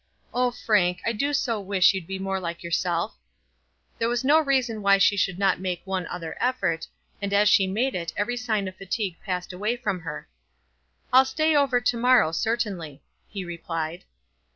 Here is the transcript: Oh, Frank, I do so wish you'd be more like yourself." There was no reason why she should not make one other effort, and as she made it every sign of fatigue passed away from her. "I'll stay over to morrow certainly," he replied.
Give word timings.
Oh, 0.33 0.49
Frank, 0.49 0.99
I 1.05 1.11
do 1.13 1.31
so 1.31 1.59
wish 1.61 1.93
you'd 1.93 2.07
be 2.07 2.17
more 2.17 2.39
like 2.39 2.63
yourself." 2.63 3.15
There 3.99 4.09
was 4.09 4.23
no 4.23 4.39
reason 4.39 4.81
why 4.81 4.97
she 4.97 5.15
should 5.15 5.37
not 5.37 5.59
make 5.59 5.83
one 5.85 6.07
other 6.07 6.35
effort, 6.39 6.87
and 7.21 7.31
as 7.31 7.47
she 7.47 7.67
made 7.67 7.93
it 7.93 8.11
every 8.17 8.35
sign 8.35 8.67
of 8.67 8.75
fatigue 8.75 9.17
passed 9.23 9.53
away 9.53 9.75
from 9.77 9.99
her. 9.99 10.27
"I'll 11.13 11.23
stay 11.23 11.55
over 11.55 11.79
to 11.79 11.97
morrow 11.97 12.31
certainly," 12.31 13.03
he 13.29 13.45
replied. 13.45 14.03